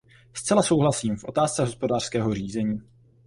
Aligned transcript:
Zcela 0.33 0.63
souhlasím 0.63 1.17
v 1.17 1.23
otázce 1.23 1.61
hospodářského 1.61 2.33
řízení. 2.33 2.81